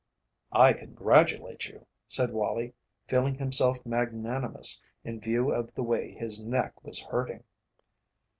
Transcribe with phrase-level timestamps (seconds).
[0.55, 2.73] "I congratulate you," said Wallie,
[3.05, 7.43] feeling himself magnanimous in view of the way his neck was hurting.